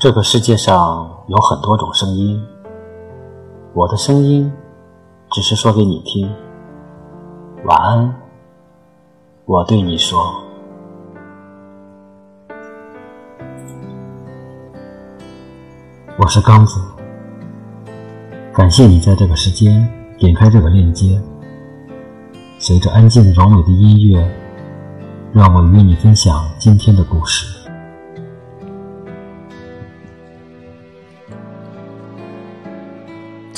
[0.00, 2.40] 这个世界上有很多种声音，
[3.74, 4.48] 我的声音
[5.32, 6.32] 只是说给你听。
[7.64, 8.14] 晚安，
[9.44, 10.32] 我对你说。
[16.16, 16.80] 我是刚子，
[18.54, 19.84] 感谢你在这个时间
[20.16, 21.20] 点开这个链接。
[22.60, 24.30] 随着安静柔美的音乐，
[25.32, 27.57] 让我与你分享今天的故事。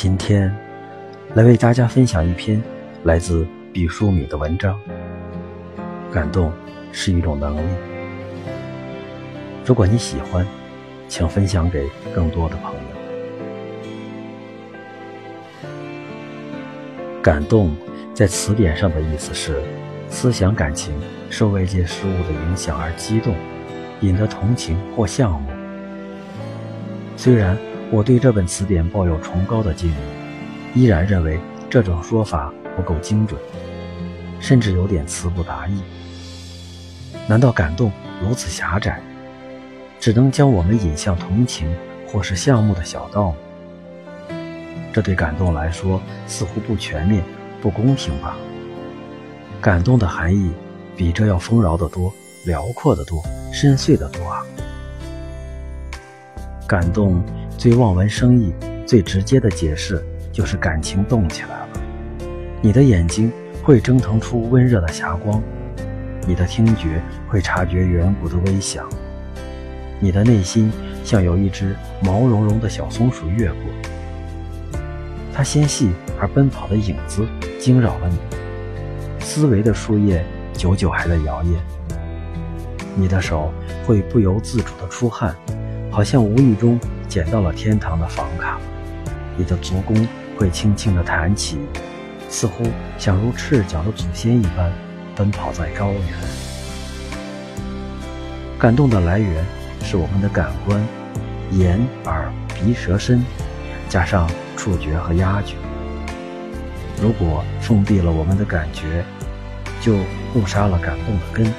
[0.02, 0.50] 今天
[1.34, 2.59] 来为大家分享一篇
[3.04, 4.80] 来自毕淑敏的文章。
[6.10, 6.50] 感动
[6.90, 7.60] 是一种能力。
[9.62, 10.46] 如果你喜欢，
[11.06, 12.80] 请分享给更多的朋友。
[17.21, 17.76] 感动
[18.15, 19.62] 在词典上的意思是
[20.09, 20.95] 思想感情
[21.28, 23.34] 受外界事物的影响而激动，
[24.01, 25.45] 引得同情或向往。
[27.18, 27.54] 虽然。
[27.93, 29.95] 我对这本词典抱有崇高的敬意，
[30.74, 33.41] 依然认为这种说法不够精准，
[34.38, 35.83] 甚至有点词不达意。
[37.27, 37.91] 难道感动
[38.23, 39.01] 如此狭窄，
[39.99, 41.68] 只能将我们引向同情
[42.07, 43.37] 或是项目的小道吗？
[44.93, 47.24] 这对感动来说似乎不全面、
[47.61, 48.37] 不公平吧？
[49.61, 50.52] 感动的含义
[50.96, 52.13] 比这要丰饶得多、
[52.46, 53.21] 辽阔得多、
[53.52, 54.46] 深邃得多啊！
[56.68, 57.21] 感动。
[57.60, 58.54] 最望文生义、
[58.86, 61.68] 最直接的解释就是感情动起来了。
[62.62, 63.30] 你的眼睛
[63.62, 65.42] 会蒸腾出温热的霞光，
[66.26, 68.88] 你的听觉会察觉远古的微响，
[69.98, 70.72] 你的内心
[71.04, 74.81] 像有一只毛茸茸的小松鼠越过，
[75.31, 77.28] 它纤细而奔跑的影子
[77.59, 78.16] 惊扰了你，
[79.22, 81.59] 思维的树叶久久还在摇曳，
[82.97, 83.53] 你的手
[83.84, 85.37] 会不由自主地出汗，
[85.91, 86.81] 好像无意中。
[87.10, 88.60] 捡到了天堂的房卡，
[89.37, 90.06] 你的足弓
[90.38, 91.59] 会轻轻地弹起，
[92.28, 92.62] 似乎
[92.97, 94.72] 想如赤脚的祖先一般
[95.16, 96.04] 奔跑在高原。
[98.60, 99.44] 感动的来源
[99.82, 100.81] 是我们的感官，
[101.50, 103.25] 眼、耳、鼻、舌、身，
[103.88, 105.56] 加上触觉和压觉。
[107.03, 109.04] 如果封闭了我们的感觉，
[109.81, 109.97] 就
[110.37, 111.53] 误杀了感动的根，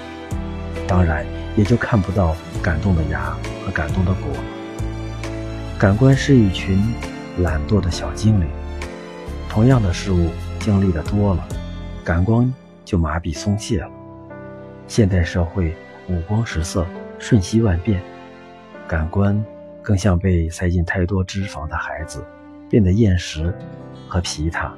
[0.88, 1.26] 当然
[1.58, 3.36] 也就看不到感动的芽
[3.66, 4.32] 和感动的果。
[5.82, 6.80] 感官是一群
[7.40, 8.48] 懒惰的小精灵，
[9.50, 11.44] 同样的事物经历的多了，
[12.06, 12.54] 感官
[12.86, 13.90] 就麻痹松懈了。
[14.88, 15.76] 现代社会
[16.08, 16.86] 五光十色，
[17.18, 18.00] 瞬息万变，
[18.88, 19.44] 感官
[19.82, 22.24] 更像被塞进太多脂肪的孩子，
[22.70, 23.52] 变得厌食
[24.08, 24.72] 和疲沓。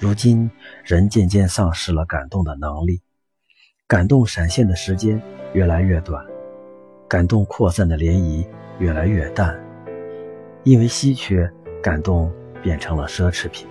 [0.00, 0.50] 如今，
[0.84, 3.00] 人渐渐丧失了感动的能力，
[3.86, 6.31] 感动闪现的时间越来越短。
[7.12, 8.42] 感动扩散的涟漪
[8.78, 9.54] 越来越淡，
[10.62, 11.46] 因为稀缺，
[11.82, 13.68] 感动变成了奢侈品。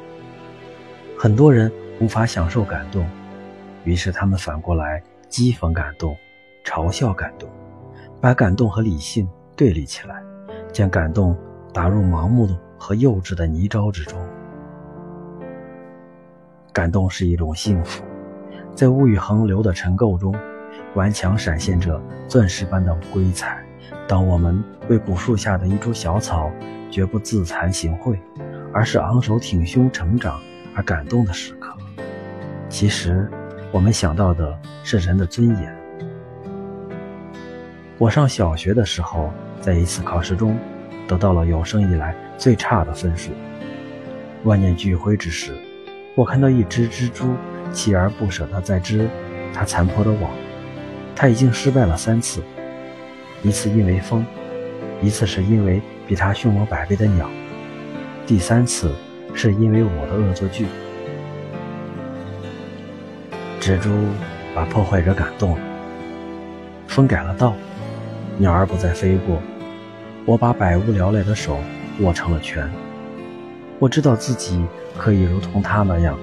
[1.18, 3.04] 很多人无法享受感动，
[3.84, 6.16] 于是他们反过来讥讽感动，
[6.64, 7.50] 嘲笑感动，
[8.22, 9.28] 把感动和理性
[9.58, 10.22] 对立起来，
[10.72, 11.36] 将感动
[11.74, 12.48] 打入盲目
[12.78, 14.20] 和幼稚的泥沼之中。
[16.72, 18.04] 感动是一种幸福，
[18.76, 20.32] 在物欲横流的尘垢中。
[20.96, 23.64] 顽强闪现着钻石般的瑰彩。
[24.08, 26.52] 当我们为古树下的一株小草，
[26.90, 28.18] 绝不自惭形秽，
[28.74, 30.40] 而是昂首挺胸成长
[30.76, 31.74] 而感动的时刻，
[32.68, 33.30] 其实
[33.72, 35.78] 我们想到的是人的尊严。
[37.98, 39.32] 我上小学的时候，
[39.62, 40.58] 在一次考试中，
[41.08, 43.32] 得到了有生以来最差的分数。
[44.44, 45.54] 万念俱灰之时，
[46.16, 47.34] 我看到一只蜘蛛，
[47.72, 49.08] 锲而不舍地在织
[49.54, 50.30] 它残破的网。
[51.16, 52.42] 他已经失败了三次，
[53.44, 54.26] 一次因为风，
[55.02, 57.30] 一次是因为比他凶猛百倍的鸟，
[58.26, 58.92] 第三次
[59.34, 60.66] 是因为我的恶作剧。
[63.60, 63.90] 蜘蛛
[64.56, 65.60] 把破坏者感动了，
[66.88, 67.54] 风改了道，
[68.38, 69.40] 鸟儿不再飞过，
[70.26, 71.60] 我把百无聊赖的手
[72.00, 72.68] 握成了拳。
[73.78, 74.64] 我知道自己
[74.98, 76.18] 可以如同他那样，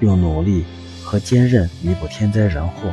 [0.00, 0.64] 用努力
[1.02, 2.92] 和坚韧弥补天灾人祸。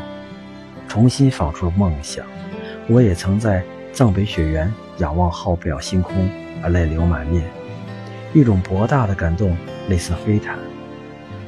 [0.89, 2.25] 重新放出了梦想，
[2.87, 3.63] 我也曾在
[3.93, 6.27] 藏北雪原仰望浩渺星空
[6.63, 7.43] 而泪流满面，
[8.33, 9.55] 一种博大的感动
[9.87, 10.57] 类似飞毯，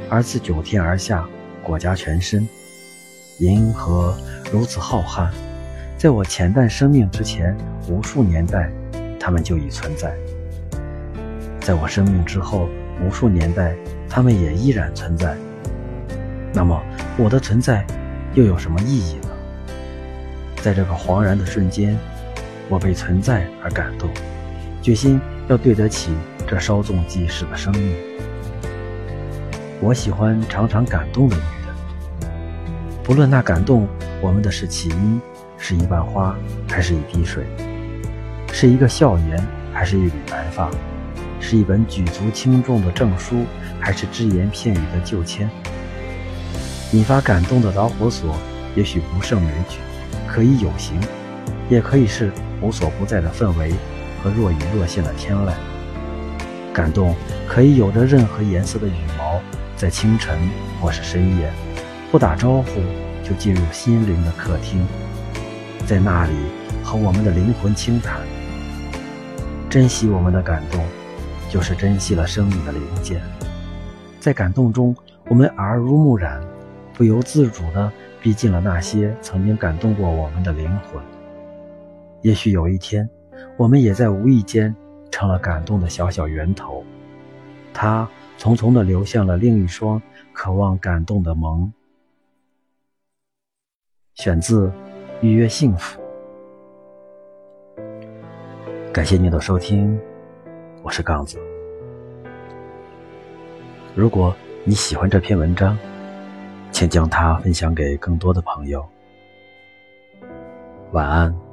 [0.09, 1.27] 而自九天而下
[1.63, 2.47] 裹挟全身。
[3.39, 4.15] 银河
[4.53, 5.27] 如此浩瀚，
[5.97, 7.57] 在我浅淡生命之前
[7.89, 8.71] 无数年代，
[9.19, 10.11] 它们就已存在；
[11.59, 12.69] 在我生命之后
[13.03, 13.75] 无数年代，
[14.07, 15.35] 它们也依然存在。
[16.53, 16.79] 那么，
[17.17, 17.83] 我的存在
[18.35, 19.30] 又有什么意义呢？
[20.61, 21.97] 在这个恍然的瞬间，
[22.69, 24.09] 我被存在而感动，
[24.81, 26.11] 决心要对得起
[26.47, 27.95] 这稍纵即逝的生命。
[29.79, 32.29] 我喜欢常常感动的女人，
[33.03, 33.87] 不论那感动
[34.21, 35.19] 我们的是其一，
[35.57, 36.35] 是一瓣花，
[36.69, 37.43] 还是一滴水，
[38.53, 39.43] 是一个笑颜，
[39.73, 40.69] 还是一缕白发，
[41.39, 43.43] 是一本举足轻重的证书，
[43.79, 45.49] 还是只言片语的旧签。
[46.91, 48.35] 引发感动的导火索，
[48.75, 49.77] 也许不胜枚举，
[50.31, 50.97] 可以有形，
[51.69, 52.31] 也可以是
[52.61, 53.73] 无所不在的氛围
[54.23, 55.51] 和若隐若现的天籁。
[56.73, 57.13] 感动
[57.49, 59.41] 可以有着任何颜色的羽毛，
[59.75, 60.39] 在清晨
[60.79, 61.51] 或是深夜，
[62.09, 62.79] 不打招呼
[63.25, 64.87] 就进入心灵的客厅，
[65.85, 66.31] 在那里
[66.81, 68.21] 和我们的灵魂轻谈。
[69.69, 70.81] 珍惜我们的感动，
[71.49, 73.21] 就是珍惜了生命的零件。
[74.21, 74.95] 在感动中，
[75.27, 76.41] 我们耳濡目染。
[76.93, 81.01] 不由自主地逼近了那些曾经感动过我们的灵魂。
[82.21, 83.09] 也许有一天，
[83.57, 84.75] 我们也在无意间
[85.09, 86.85] 成了感动的小小源头，
[87.73, 88.07] 它
[88.37, 89.99] 匆匆地流向了另一双
[90.33, 91.67] 渴望感动的眸。
[94.13, 94.67] 选自
[95.21, 95.99] 《预约幸福》。
[98.93, 99.99] 感谢您的收听，
[100.83, 101.39] 我是杠子。
[103.95, 105.75] 如果你喜欢这篇文章，
[106.81, 108.83] 请将它分享给更多的朋友。
[110.93, 111.50] 晚安。